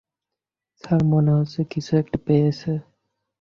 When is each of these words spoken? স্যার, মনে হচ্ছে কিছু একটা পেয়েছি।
স্যার, 0.83 1.01
মনে 1.05 1.31
হচ্ছে 1.31 1.59
কিছু 1.71 1.91
একটা 1.97 2.17
পেয়েছি। 2.27 2.71